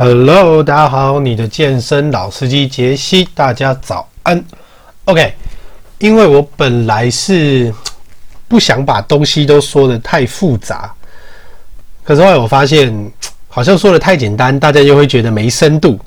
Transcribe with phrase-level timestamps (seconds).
[0.00, 4.40] Hello，大家好，你的健身老司机杰西，大家早安。
[5.06, 5.34] OK，
[5.98, 7.74] 因为我本来是
[8.46, 10.94] 不想把东西都说的太复杂，
[12.04, 13.12] 可是后来我发现，
[13.48, 15.98] 好像说的太简单，大家又会觉得没深度。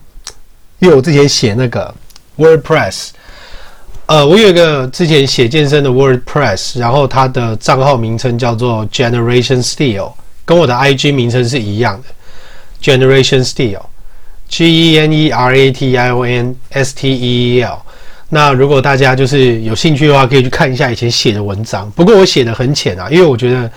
[0.79, 1.93] 因为我之前写那个
[2.37, 3.09] WordPress，
[4.05, 10.13] 呃，我有一个之前写健身的 WordPress，然后它的账号名称叫做 Generation Steel，
[10.45, 12.07] 跟我的 IG 名称是一样的。
[12.81, 17.79] Generation Steel，G E N E R A T I O N S T E E L。
[18.29, 21.91] 那如果大家就是有兴趣的话，可以去看一下以前写的文章。
[21.91, 23.69] 不过我写的很浅啊，因为我觉得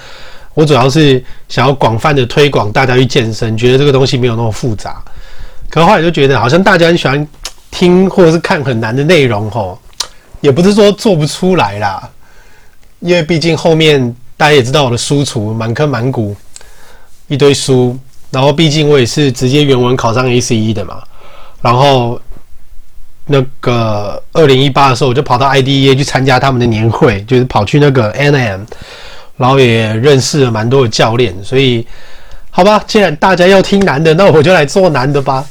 [0.54, 5.02] 我主要是想要广泛的推广大家去健身，觉得这个东西没有那么复杂。
[5.68, 7.26] 可后来就觉得好像大家很喜欢
[7.72, 9.76] 听或者是看很难的内容吼，
[10.40, 12.08] 也不是说做不出来啦，
[13.00, 16.36] 因为毕竟后面大家也知道我的书橱满坑满谷
[17.26, 17.98] 一堆书。
[18.34, 21.00] 然后，毕竟我也是直接原文考上 ACE 的嘛。
[21.62, 22.20] 然后，
[23.26, 28.60] 那个二零一八的时候，我就跑到 IDEA 去参加他们的年会，就是跑去那个 NM，
[29.36, 31.32] 然后也认识了蛮多的教练。
[31.44, 31.86] 所以，
[32.50, 35.46] 好吧，既然大家要听难的，那我就来做难的吧。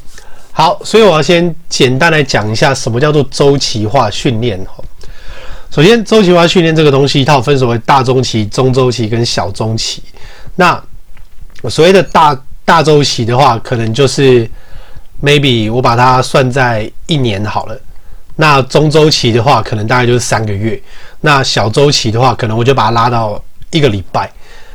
[0.51, 4.59] 好，所以我要先简单来讲一下什么叫做周期化训练。
[5.71, 10.03] 首先，周期化训练这个东西，它有分所谓大周期、中周期跟小周期。
[10.55, 10.79] 那
[11.69, 14.49] 所谓的大大周期的话，可能就是
[15.21, 17.77] maybe 我把它算在一年好了。
[18.35, 20.81] 那中周期的话，可能大概就是三个月。
[21.21, 24.31] 那小周期的话，可能我就把它拉到一个礼拜。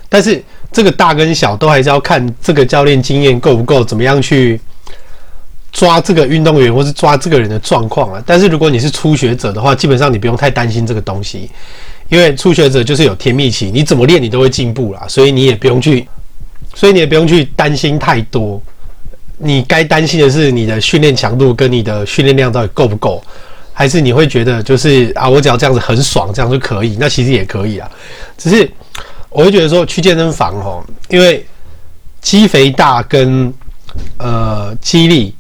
[0.09, 4.61] 但是这个大跟小都还是要看这个教练经验够不够，怎么样去
[5.73, 8.23] 抓这个运动员或是抓这个人的状况啊。
[8.25, 11.51] 但是如果你是初学者的话，基本上你不用太担心这个东西，
[12.09, 16.07] 因为初学者就是有甜蜜期，你怎么练你都会进步啦，所以你也不用去。
[16.75, 18.61] 所以你也不用去担心太多，
[19.39, 23.23] 你该担心的是你的训练强度跟你的训练量到底够不够，
[23.73, 27.91] 还是你会觉得就是啊，我只要这样子很爽，这样就可以，那其实也可以啊。
[28.37, 28.71] 只是
[29.31, 31.45] 我会觉得说去健身房哦，因为
[32.21, 33.53] 肌肥大跟
[34.19, 35.35] 呃肌力，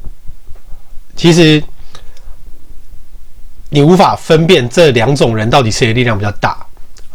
[1.16, 1.62] 其实
[3.70, 6.64] 你无法分辨这两种人到底谁的力量比较大。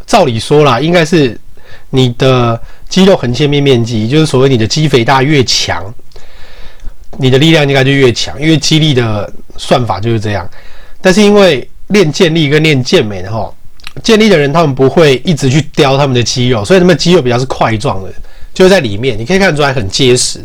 [0.06, 1.38] 照理说啦，应该是
[1.94, 2.60] 你的。
[2.86, 5.82] 肌肉横切面面积就是所谓你的肌肥大越强，
[7.18, 10.48] 你的力量应该就越强，因为肌力的算法就是这样。
[11.00, 13.52] 但是因为练健力跟练健美的齁，
[14.04, 18.12] 健力的人他们不会一直去雕他们的肌肉，所以他们肌肉比较是块状的，
[18.52, 20.40] 就在里面你可以看出来很结实。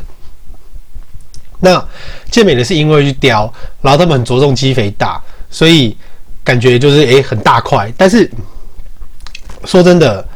[1.60, 1.88] 那
[2.32, 5.22] 健美的是因为去雕，然后他们很着重肌肥大，
[5.52, 5.96] 所以
[6.44, 7.94] 感觉就是诶、很大块。
[7.96, 8.28] 但是
[9.66, 10.28] 说真的。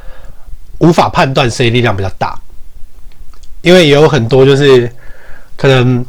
[0.79, 2.37] 无法判断谁力量比较大，
[3.61, 4.91] 因为也有很多就是
[5.55, 6.05] 可能，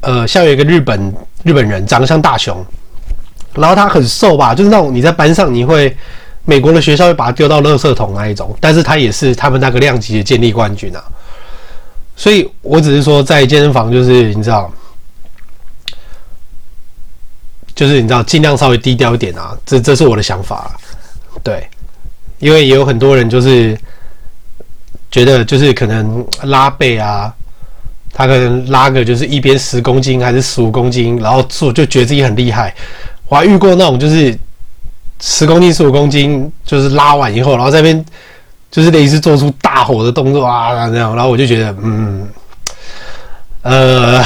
[0.00, 2.64] 呃，像有一个日本日本人长得像大雄，
[3.54, 5.96] 然后他很瘦吧，就是那种你在班上你会
[6.44, 11.02] 美国的学校会把他丢到垃圾桶那一种，但是他也是他们那个量级的健力冠军啊。
[12.16, 14.70] 所以我只是说在健身房就是你知道，
[17.74, 20.78] 就是你知道尽量稍微低调一点啊，这这是我的想法，
[21.42, 21.68] 对。
[22.44, 23.74] 因为也有很多人就是
[25.10, 27.32] 觉得就是可能拉背啊，
[28.12, 32.74] 他可能拉个就是一边十公斤还是十五公斤，然后做就觉得自己很厉害。
[33.28, 34.38] 我还遇过那种就是
[35.22, 38.04] 十公斤十五公斤，就是拉完以后，然后在那边
[38.70, 42.28] 就是类似做出大吼的动作啊这样，然后我就觉得嗯
[43.62, 44.22] 呃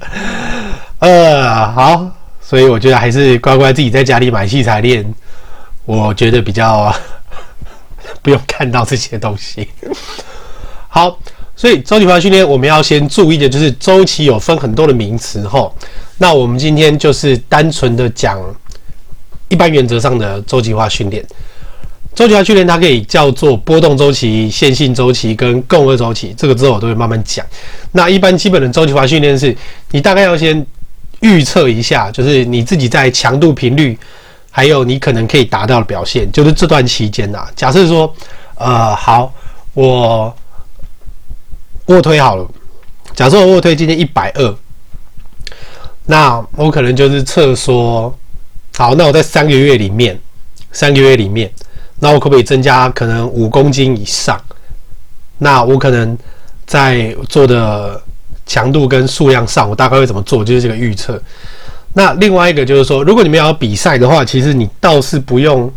[1.00, 2.06] 呃好，
[2.40, 5.04] 所以我觉得还是乖乖自己在家里买器材练。
[5.92, 6.90] 我觉得比较
[8.22, 9.68] 不用看到这些东西。
[10.88, 11.18] 好，
[11.54, 15.70] 所以周期化训练我们要先注意的就是周期有分很多的名词哈。
[16.16, 18.38] 那我们今天就是单纯的讲
[19.48, 21.22] 一般原则上的周期化训练。
[22.14, 27.44] 周期化训练它可以叫做波动周期、线性周期跟共轭周期，这个之后我都会慢慢讲。
[27.92, 29.54] 那一般基本的周期化训练是
[29.90, 30.64] 你大概要先
[31.20, 33.98] 预测一下，就是你自己在强度频率。
[34.54, 38.14] 还有你可能可以达到的表现，就是这段期间呐、假设说，
[38.56, 39.32] 呃，好，
[39.72, 40.32] 我
[41.86, 42.46] 卧推好了。
[43.14, 44.54] 假设我卧推今天一百二，
[46.04, 48.14] 那我可能就是测说，
[48.76, 50.20] 好，那我在三个月里面，
[50.70, 51.50] 三个月里面，
[51.98, 54.38] 那我可不可以增加可能五公斤以上？
[55.38, 56.16] 那我可能
[56.66, 58.00] 在做的
[58.44, 60.44] 强度跟数量上，我大概会怎么做？
[60.44, 61.20] 就是这个预测。
[61.94, 65.70] 那另外一个就是说，如果你们要比赛的话，其实你倒是不用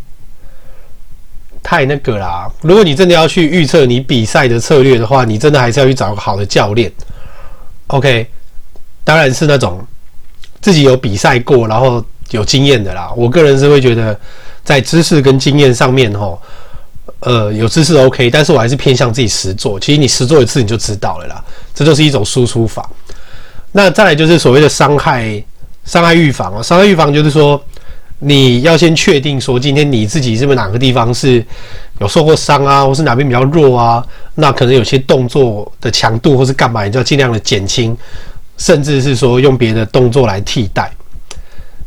[1.61, 2.49] 太那个啦。
[2.61, 6.91] 如果你真的要去预测你比赛的策略的话，你真的还是要去找个好的教练。
[7.87, 8.25] OK，
[9.03, 9.85] 当然是那种
[10.61, 13.11] 自己有比赛过，然后有经验的啦。
[13.15, 14.17] 我个人是会觉得，
[14.63, 16.41] 在知识跟经验上面，吼，
[17.19, 19.79] 呃，有知识 OK，但是我还是偏向自己实做。
[19.79, 22.89] 其实你实做一次你就知道了啦，这就是一种输出法。
[23.71, 25.43] 那再来就是所谓的伤害，
[25.85, 27.63] 伤害预防啊，伤害预防就是说。
[28.19, 31.45] 你要先确定说，今天你自己是不是哪个地方是
[31.99, 34.03] 有受过伤啊，或是哪边比较弱啊？
[34.35, 37.95] 那可能有些动作的强度或是干嘛，你就要尽量的减轻，
[38.57, 40.89] 甚至是说用别的动作来替代。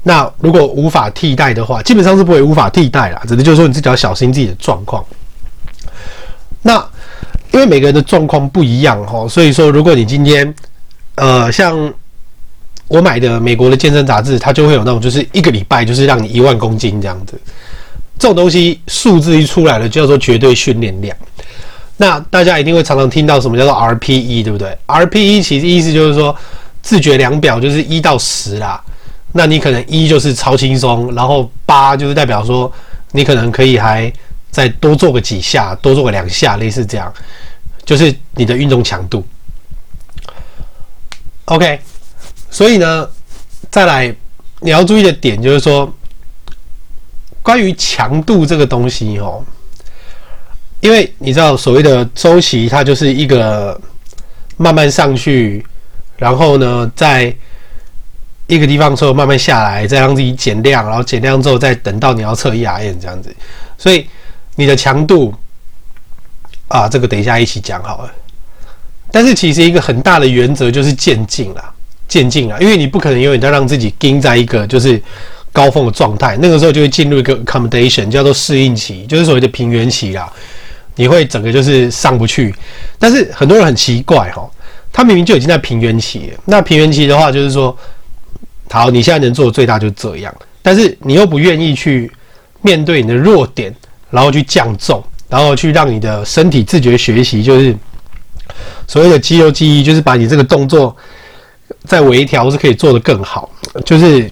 [0.02, 3.22] 那如果无法替代的话，基本上是不会无法替代啦。
[3.26, 5.02] 只是就是说你自己要小心自己的状况。
[6.60, 6.74] 那
[7.52, 10.54] 因为每个人的状况不一样哈，所以说如果你今天
[11.14, 11.92] 呃像。
[12.88, 17.38] 我买的美国的健身杂志，它就会有那种，就是一个礼拜就是让你一万公斤这样子。
[18.18, 21.16] 这种东西数字一出来了，叫做绝对训练量。
[21.96, 26.34] 那大家一定会常常听到什么叫做 RPE，对不对？RPE 其实意思就是说
[26.80, 28.82] 自觉量表就是一到十啦。
[29.32, 32.72] 那你可能一就是超轻松，然后八就是代表说
[33.12, 34.10] 你可能可以还
[34.50, 37.12] 再多做个几下，多做个两下，类似这样，
[37.84, 39.24] 就是你的运动强度。
[41.44, 41.78] OK。
[42.50, 43.08] 所以呢，
[43.70, 44.14] 再来
[44.60, 45.92] 你要注意的点就是说，
[47.42, 49.44] 关于强度这个东西哦，
[50.80, 53.78] 因为你知道所谓的周期，它就是一个
[54.56, 55.64] 慢慢上去，
[56.16, 57.34] 然后呢，在
[58.46, 63.34] 一个地方之后慢慢下来，再让自己减量，然后减量之后再等到你要测 ERM 这样子。
[63.76, 64.06] 所以
[64.56, 65.34] 你的强度
[66.68, 68.12] 啊，这个等一下一起讲好了。
[69.12, 71.74] 但是其实一个很大的原则就是渐进啦。
[72.08, 75.00] 渐进啊，因为你不可能永远都让自己盯在一个就是
[75.52, 80.32] 高峰的状态，那个时候就会进入一个 accommodation，叫做适应期，就是所谓的平原期啦。
[80.96, 82.52] 你会整个就是上不去，
[82.98, 84.50] 但是很多人很奇怪哈，
[84.92, 86.40] 他明明就已经在平原期了。
[86.46, 87.76] 那平原期的话，就是说，
[88.68, 92.10] 好，你现在能做的最大就这样，但是你又不愿意去
[92.62, 93.72] 面对你的弱点，
[94.10, 97.76] 然后去降重，然后去让你的身体自觉学习，就是
[98.88, 100.96] 所谓的肌肉记忆，就是把你这个动作。
[101.84, 103.48] 再微调是可以做得更好，
[103.84, 104.30] 就是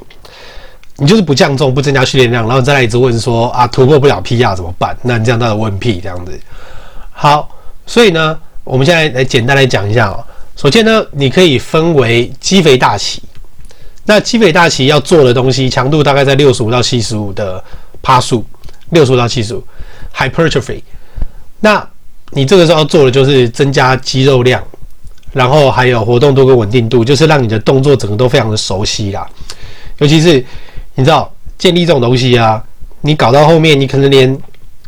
[0.97, 4.97] 你就是不降重，不增加训练量，然后再来一直问说啊，突破不了 PR 怎么办？
[5.03, 6.41] 那你这样到底问屁这样子。
[7.11, 7.49] 好，
[7.87, 10.25] 所以呢，我们现在来简单来讲一下哦。
[10.57, 13.23] 首先呢，你可以分为肌肥大期。
[14.05, 17.63] 那肌肥大期要做的东西，强度大概在六十五到七十五的
[18.03, 18.45] 趴数，
[18.91, 19.63] 六十五到七十五
[20.15, 20.81] hypertrophy。
[21.61, 21.87] 那
[22.31, 24.63] 你这个时候要做的就是增加肌肉量。
[25.33, 29.29] 然后还有活动度跟稳定度，就是让你的动作整个都非常的熟悉啦。
[29.99, 30.43] 尤其是
[30.95, 32.63] 你知道建立这种东西啊，
[33.03, 34.39] 你搞到后面，你可能连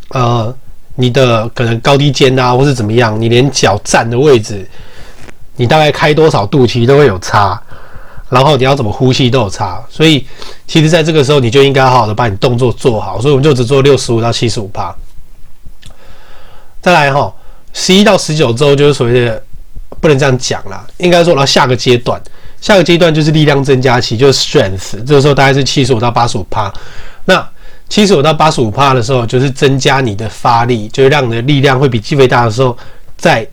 [0.08, 0.54] 呃
[0.94, 4.66] 你的可能高低肩啊，或是怎么样，你连脚站的位置，
[5.56, 7.60] 你大概开多少度其实都会有差。
[8.30, 10.26] 然后你要怎么呼吸都有差，所以
[10.66, 13.20] 其实在这个时候你就应该好好的把你动作做好。
[13.20, 14.94] 所以我们就只做六十五到七十五趴。
[16.80, 17.30] 再来哈，
[17.72, 19.42] 十一到十九周就是所谓的。
[20.00, 22.20] 不能这样讲啦，应该说，然后下个阶段，
[22.60, 26.72] 下个阶段就是力量增加期，就是 strength，这个时候大概是七十五到八十五趴。
[27.24, 27.46] 那
[27.88, 32.76] 七十五到八十五趴的时候，就是增加你的发力，就是让你的力量会比肌肥大的时候，
[33.16, 33.46] 再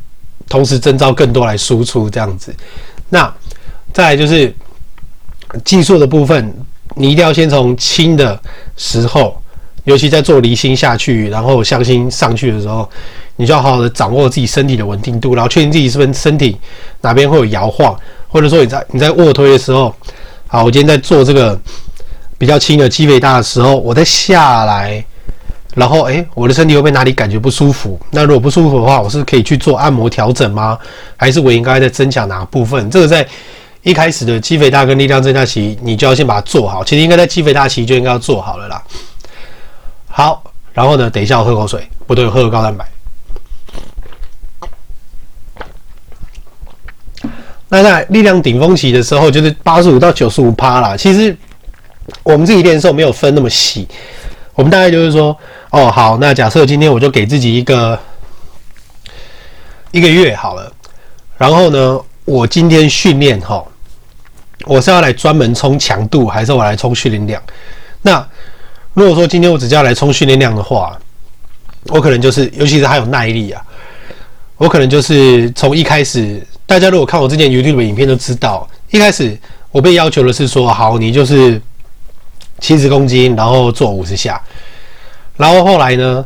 [0.48, 2.54] 同时增招更多来输出这样子。
[3.10, 3.34] 那
[3.92, 4.54] 再来就是
[5.64, 6.54] 技术的部分，
[6.96, 8.40] 你一定要先从轻的
[8.78, 9.42] 时候，
[9.86, 12.90] 尤其在做离心下去，然后向心上去的时候。
[13.38, 16.58] 你就要好好的掌握自己身体的稳定度，然后确定自己是不是身体
[17.02, 17.96] 哪边会有摇晃，
[18.28, 19.94] 或者说你在你在卧推的时候，
[20.48, 21.60] 好，我今天在做这个
[22.38, 25.04] 比较轻的肌肥大的时候，我再下来，
[25.74, 28.00] 然后诶，我的身体会不会哪里感觉不舒服？
[28.12, 30.78] 那如果不舒服的话，我是可以去做按摩调整吗？
[31.18, 32.90] 还是我应该在增强哪部分？
[32.90, 33.28] 这个在
[33.84, 36.84] 一开始的肌肥大跟力量增加期，你就要先把它做好。
[36.84, 38.82] 其实应该在肌肥大期就应该要做好了啦。
[40.08, 40.42] 好，
[40.74, 42.86] 然后呢，等一下我喝口水，不对，喝个高蛋白。
[47.76, 50.96] 那在力量顶峰期的时候，就是八十五到九十五趴啦。
[50.96, 51.36] 其实
[52.24, 53.86] 我们自己练的时候没有分那么细，
[54.54, 55.38] 我们大概就是说，
[55.72, 58.00] 哦，好，那假设今天我就给自己一个
[59.92, 60.72] 一个月好了，
[61.38, 63.62] 然后呢，我今天训练哈，
[64.68, 67.44] 我是要来专门冲强度，还是我来冲训练量？
[68.02, 68.26] 那
[68.94, 70.98] 如果说今天我只要来冲训练量的话，
[71.88, 73.62] 我可能就是，尤其是还有耐力啊，
[74.56, 76.42] 我可能就是从一开始。
[76.66, 79.38] 大家如果看我之前 YouTube 影片都知道，一开始
[79.72, 81.62] 我被要求的是说，好，你就是
[82.60, 84.42] 七十公斤，然后做五十下。
[85.38, 86.26] 然后后来呢，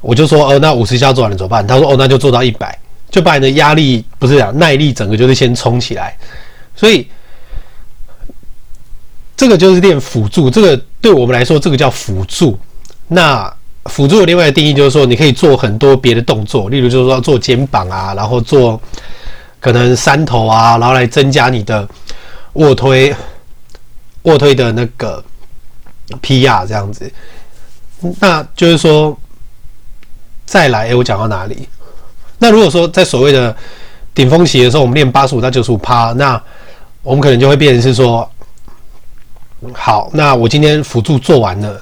[0.00, 1.66] 我就说，呃，那五十下做完了怎么办？
[1.66, 2.76] 他说，哦，那就做到一百。
[3.10, 6.16] 就把你的压力不是讲耐力整个就是先冲起来，
[6.76, 7.08] 所以
[9.36, 12.56] 这个就是练辅助，这个对我们来说这个叫辅助。
[13.08, 13.52] 那
[13.86, 18.80] 辅助的另外的定义就是说，你可以做很多别的动作，例如就是说做肩膀啊，然后做
[19.60, 21.86] 可能三头啊，然后来增加你的
[22.54, 23.14] 卧推
[24.22, 25.22] 卧推的那个
[26.22, 27.12] PR 这样子。
[28.18, 29.16] 那就是说
[30.46, 31.68] 再来，哎，我讲到哪里？
[32.38, 33.54] 那如果说在所谓的
[34.14, 36.42] 顶峰期的时候，我们练八十五到九十五趴，那
[37.02, 38.28] 我们可能就会变成是说，
[39.74, 41.80] 好，那我今天辅助做完了，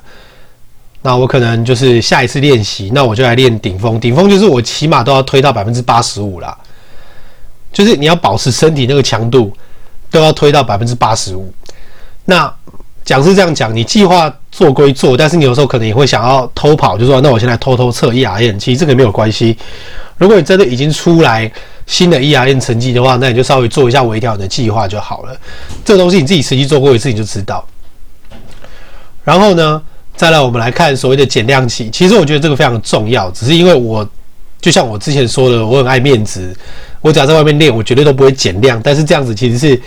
[1.02, 4.00] 那我可能就是下一次练习，那我就来练顶峰。
[4.00, 6.58] 顶峰就是我起码都要推到百分之八十五啦，
[7.72, 9.52] 就是你要保持身体那个强度
[10.10, 11.52] 都要推到百分之八十五。
[12.24, 12.52] 那
[13.04, 19.56] 讲是这样讲，你计划做归做，但是你有时候可能也会想要偷跑，就说那我现在偷偷测 ERM，其实这个没有关系。
[20.18, 21.50] 如果你真的已经出来
[21.86, 25.34] 新的 ERM 成绩的话，那你就稍微做一下微调的计划就好了。
[25.84, 27.64] 这个东西你自己实际做过一次你就知道。
[29.24, 29.80] 然后呢，
[30.16, 31.88] 再来我们来看所谓的减量期。
[31.90, 34.06] 其实我觉得这个非常重要，只是因为我
[34.60, 36.54] 就像我之前说的，我很爱面子，
[37.00, 38.80] 我只要在外面练，我绝对都不会减量。
[38.82, 39.80] 但是这样子其实是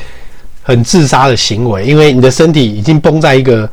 [0.62, 3.70] 很自杀的行为，因为你的身体已经绷在一个，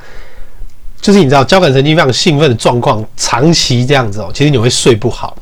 [1.01, 5.37] 就是你知道交感神经非常兴奋的状况，长期这样子哦，其实你会睡不好。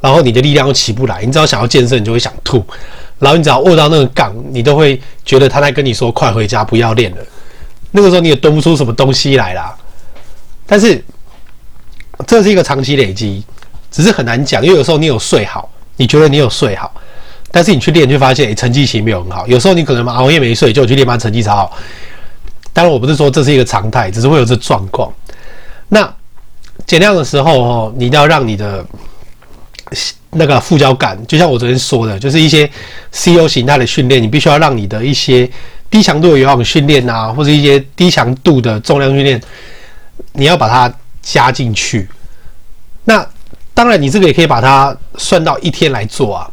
[0.00, 2.64] 然后你的力量又起不来，你只要想要健身，你就会想吐。
[3.18, 7.18] 然后你只要握到那个杠，你都会觉得他在跟你说：“快回家，不要练了。”
[7.90, 9.76] 那个时候你也蹲不出什么东西来啦。
[10.66, 11.04] 但是
[12.26, 13.42] 这是一个长期累积，
[13.90, 16.94] 只是很难讲，因为有时候你有睡好，你觉得你有睡好，
[17.50, 19.46] 但是你去练就发现，诶，成绩其实没有很好。
[19.46, 21.76] 有时候你可能熬夜没睡，就去练班成绩超好。
[22.72, 25.12] 当然我不是说这是一个常态，只是会有这状况。
[25.88, 26.12] 那
[26.86, 28.84] 减量的时候哦，你一定要让你的。
[30.32, 32.70] 那个副交感，就像我昨天说的，就是一些
[33.10, 35.50] CO 形态的训练，你必须要让你的一些
[35.88, 39.40] 低强度的有氧训练啊，或者一些低强度的重量训练，
[40.34, 42.06] 你要把它加进去。
[43.06, 43.26] 那
[43.72, 46.50] 当然，你这个也可以把它算到一天来做啊。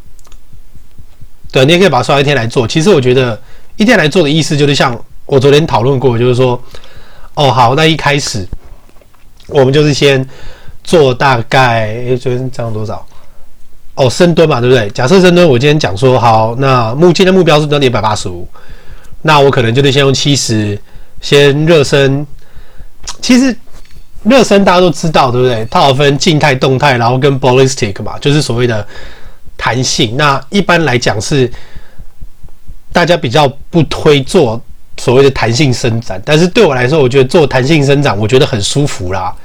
[1.56, 2.68] 对，你也可以把它算一天来做。
[2.68, 3.40] 其实我觉得
[3.78, 4.94] 一天来做的意思，就是像
[5.26, 6.62] 我昨天讨论过，就是说，
[7.34, 8.46] 哦，好，那一开始
[9.48, 10.28] 我们就是先
[10.84, 13.08] 做大概，诶，昨天这样多少？
[13.94, 14.90] 哦，深蹲嘛，对不对？
[14.90, 18.46] 假设深蹲，我今天讲说好，那目前的目标是蹲一百八十五，
[19.22, 20.78] 那我可能就得先用七十，
[21.22, 22.28] 先热身。
[23.22, 23.56] 其实
[24.24, 25.66] 热身大家都知道，对不对？
[25.72, 28.86] 它有分静态、动态，然后跟 ballistic 嘛，就是所谓的
[29.58, 30.16] 弹性。
[30.18, 31.52] 那一般来讲是
[32.92, 34.62] 大家比较不推做
[34.98, 39.36] 所谓的弹性伸展，但是对我来说，我觉得做弹性伸展，我觉得很舒服啦。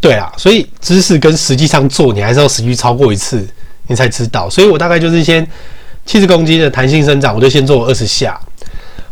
[0.00, 3.46] 对啊，所以知识跟实际上做，你还是要实际超过一次，
[3.86, 4.48] 你才知道。
[4.48, 5.46] 所以我大概就是先
[6.06, 8.40] 七十公斤的弹性伸展，我就先做二十下，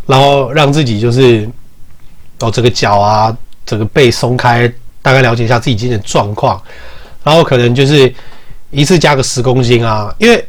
[0.07, 1.47] 然后让自己就是
[2.41, 4.67] 哦，这个脚啊，整个背松开，
[5.03, 6.59] 大概了解一下自己今天的状况，
[7.23, 8.11] 然后可能就是
[8.71, 10.15] 一次加个十公斤啊。
[10.19, 10.45] 因为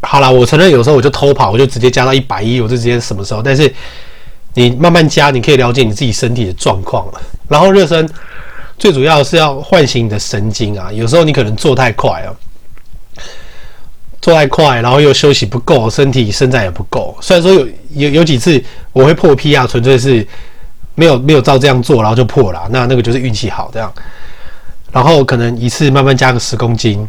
[0.00, 3.42] 好啦，我承认有时候我就偷跑，我就直接加到一百一，我就直接什么时候？
[3.42, 3.72] 但是
[4.54, 7.06] 你慢慢加，你可以了解你自己身体的状况，
[7.48, 8.08] 然后热身。
[8.78, 10.90] 最主要是要唤醒你的神经啊！
[10.90, 12.34] 有时候你可能做太快啊，
[14.20, 17.16] 做太快，然后又休息不够，身体伸展也不够。
[17.20, 18.60] 虽然说有有有几次
[18.92, 20.26] 我会破 PR，纯粹是
[20.96, 22.66] 没有没有照这样做，然后就破了。
[22.70, 23.92] 那那个就是运气好这样。
[24.92, 27.08] 然后可能一次慢慢加个十公斤，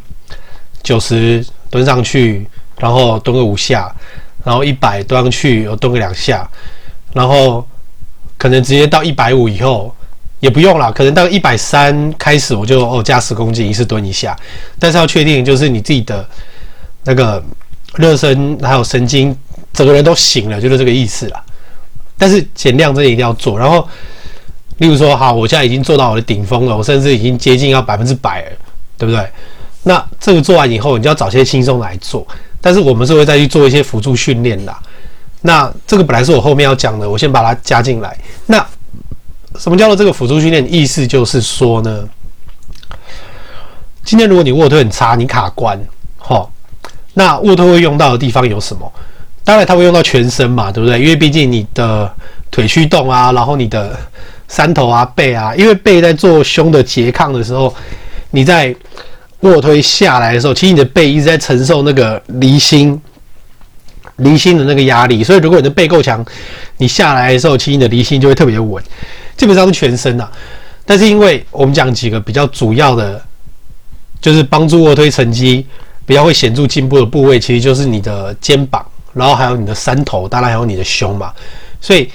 [0.81, 2.47] 九十蹲上去，
[2.79, 3.93] 然后蹲个五下，
[4.43, 6.49] 然后一百蹲上去，又蹲个两下，
[7.13, 7.67] 然后
[8.37, 9.93] 可能直接到一百五以后。
[10.39, 14.37] 也不用啦，可能到一百三开始我就哦加十公斤，一次蹲一下，
[14.77, 16.27] 但是要确定就是你自己的
[17.05, 17.41] 那个
[17.95, 19.33] 热身还有神经
[19.71, 21.41] 整个人都醒了，就是这个意思啦。
[22.17, 23.87] 但是减量这一定要做，然后
[24.83, 28.51] 例如说好，我现在已经做到我的顶峰了，我甚至已经接近要百分之百了，
[28.97, 29.25] 对不对？
[29.83, 32.27] 那这个做完以后，你就要找些轻松来做，
[32.59, 34.75] 但是我们是会再去做一些辅助训练的。
[35.39, 38.17] 那这个本来是我后面要讲的，我先把它加进来。
[38.45, 38.57] 那
[39.57, 40.67] 什么叫做这个辅助训练？
[40.69, 42.03] 意思就是说呢，
[44.03, 45.79] 今天如果你卧推很差，你卡关，
[46.17, 46.45] 哈，
[47.13, 48.91] 那卧推会用到的地方有什么？
[49.45, 50.99] 当然它会用到全身嘛，对不对？
[50.99, 52.13] 因为毕竟你的
[52.49, 53.97] 腿驱动啊，然后你的
[54.53, 57.73] 三头啊、背啊，因为背在做胸的拮抗的时候，
[58.29, 58.75] 你在
[59.39, 63.01] 卧推下来的时候，其实你的背一直在承受那个离心。
[64.17, 66.23] 离心的那个压力，所以如果你的背够强，
[66.77, 68.81] 你下来的时候，其实你的离心就会特别稳。
[69.35, 70.29] 基本上是全身呐，
[70.85, 73.19] 但是因为我们讲几个比较主要的，
[74.21, 75.65] 就是帮助卧推成绩，
[76.05, 81.33] 比较会显著进步的部位，其实就是你的肩膀，然后还有你的三头，当然还有你的胸嘛。
[81.81, 82.07] 所以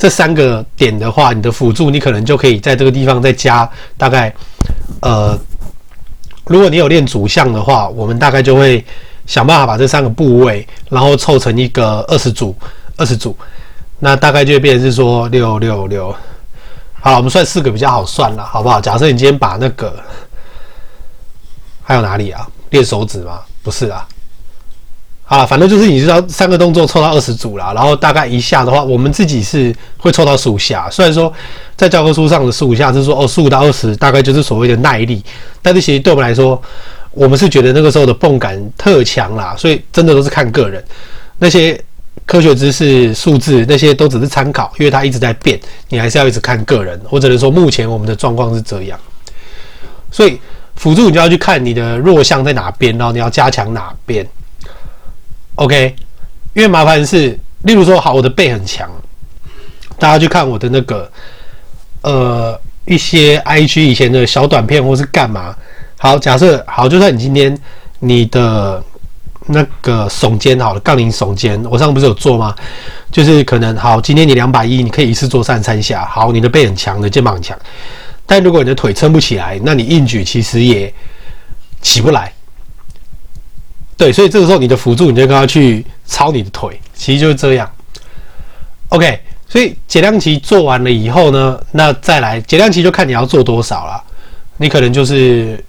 [0.00, 4.34] 这三个点的话，你的辅助你可能就可以在这个地方再加大概，
[5.02, 5.38] 呃，
[6.46, 8.82] 如果你有练主项的话，我们大概就会
[9.26, 12.56] 想办法把这三个部位，然后凑成一个二十组，
[12.96, 13.36] 二十组，
[13.98, 16.16] 那大概就会变成是说六六六。
[17.02, 18.80] 好，我们算四个比较好算了，好不好？
[18.80, 20.02] 假设你今天把那个
[21.82, 22.48] 还有哪里啊？
[22.70, 23.40] 练手指吗？
[23.62, 24.08] 不是啊。
[25.32, 30.90] 好，反正就是你知道三个动作凑到二十组啦，然后大概一下的话，我们自己是会凑到十五下。
[30.90, 31.32] 虽然说
[31.76, 35.22] 在教科书上的十五下是说哦，十五到二十大概就是所谓的耐力，
[35.62, 36.60] 但是其实对我们来说，
[37.12, 40.84] 我们是觉得那个时候的泵感特强啦，所以真的都是看个人
[41.38, 41.80] 那些。
[42.26, 45.58] 科学知识、数字那些都只是参考，因为它一直在变，
[45.88, 47.00] 你还是要一直看个人。
[47.08, 48.98] 我只能说，目前我们的状况是这样，
[50.12, 50.38] 所以
[50.76, 54.24] 辅助你就要去看你的弱项在哪边，然后你要加强哪边。
[55.60, 55.94] OK，
[56.54, 58.90] 因为麻烦是，例如说，好，我的背很强，
[59.98, 61.10] 大家去看我的那个
[62.00, 65.54] 呃一些 IG 以前的小短片或是干嘛。
[65.98, 67.56] 好，假设好，就算你今天
[67.98, 68.82] 你的。
[69.52, 72.54] 那个耸肩好了，杠铃耸肩，我上次不是有做吗？
[73.10, 76.04] 就是可能好，今天你两百一，你可以一次做三三下。
[76.04, 77.58] 好，你的背很强，的肩膀很强，
[78.26, 80.92] 但如果你的腿撑不起来，那你硬举其实也
[81.82, 82.32] 起不来。
[84.00, 87.70] 对，所以这个时候你的辅助，你就跟他去操你的腿，其实就是这样。
[88.88, 94.02] OK，所以减量期做完了以后呢，那再来减量期就看你要做多少了，
[94.56, 95.62] 你可能就是。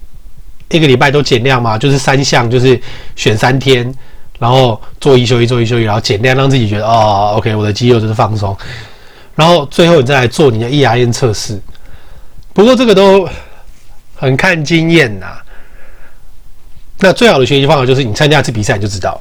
[0.70, 2.80] 一个礼拜都减量嘛，就是三项，就是
[3.14, 3.94] 选三天，
[4.38, 8.56] 然后做一休一，做一休一，然后减量，让自己觉得哦，OK，我的肌肉就是放松。
[9.34, 11.60] 然后最后你再来做你的 ERM 测试。
[12.54, 13.28] 不过这个都
[14.16, 15.41] 很看经验呐。
[17.02, 19.20] 那最好的学习方法就是你参加一次比赛你就知道了。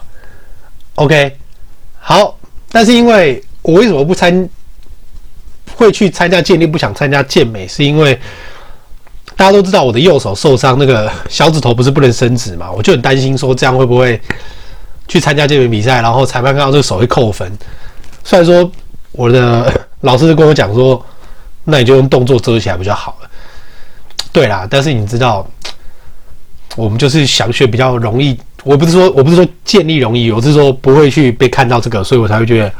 [0.95, 1.35] OK，
[1.99, 2.37] 好，
[2.71, 4.49] 但是因为我为什么不参
[5.75, 8.17] 会去参加健力，不想参加健美，是因为。
[9.33, 12.71] 大家都知道我的右手受伤，那个小指头不是不能伸直嘛？
[12.71, 14.21] 我就很担心说这样会不会
[15.07, 17.51] 去参加健美比赛，然后裁判看到这个手会扣分。
[18.23, 18.69] 虽然说
[19.13, 21.03] 我的老师跟我讲说，
[21.63, 23.29] 那你就用动作遮起来比较好了。
[24.31, 25.49] 对啦，但是你知道，
[26.75, 28.37] 我们就是想学比较容易。
[28.63, 32.71] 我不是说我不是说建立容易，我是说不会去被看到这个，所以我才会觉得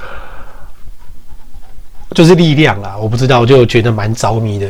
[2.14, 2.96] 就是力量啦。
[2.98, 4.70] 我不知道，我就觉得蛮着迷的。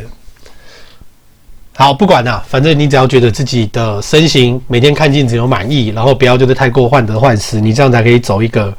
[1.75, 8.73] 好，不管啦，反正你只要觉得自己的身形每天看镜子有满意，然后不要就是太过患得患失，你这样才可以走一个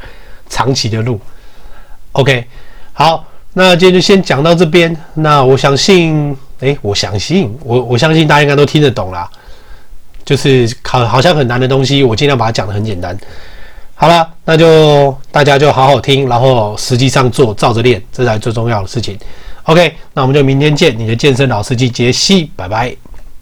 [0.48, 1.20] 长期的路。
[2.12, 2.44] OK，
[2.92, 3.24] 好，
[3.55, 4.96] 那今天就先讲到这边。
[5.14, 9.28] 那我相信，诶，我相信，我我相信大家应该都听得懂啦。
[10.25, 13.17] 就是好好像很难的东西，我尽量把它讲的很简单。
[13.95, 19.17] 好了，那就大家就好好听，然后实际上做，照着练，这才是最重要的事情。
[19.65, 20.99] OK，那我们就明天见。
[20.99, 22.97] 你的健身老司机杰西，拜拜。